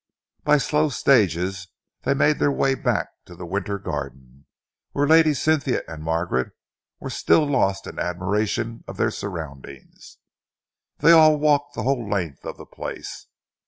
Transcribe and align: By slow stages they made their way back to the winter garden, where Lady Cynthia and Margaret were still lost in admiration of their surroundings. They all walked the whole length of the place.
By 0.43 0.57
slow 0.57 0.89
stages 0.89 1.67
they 2.05 2.15
made 2.15 2.39
their 2.39 2.51
way 2.51 2.73
back 2.73 3.09
to 3.25 3.35
the 3.35 3.45
winter 3.45 3.77
garden, 3.77 4.47
where 4.93 5.05
Lady 5.05 5.35
Cynthia 5.35 5.83
and 5.87 6.01
Margaret 6.01 6.53
were 6.99 7.11
still 7.11 7.45
lost 7.45 7.85
in 7.85 7.99
admiration 7.99 8.83
of 8.87 8.97
their 8.97 9.11
surroundings. 9.11 10.17
They 10.97 11.11
all 11.11 11.37
walked 11.37 11.75
the 11.75 11.83
whole 11.83 12.09
length 12.09 12.45
of 12.45 12.57
the 12.57 12.65
place. 12.65 13.27